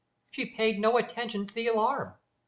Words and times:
She 0.31 0.47
paid 0.47 0.79
no 0.79 0.97
attention 0.97 1.45
to 1.45 1.53
the 1.53 1.67
alarm. 1.67 2.15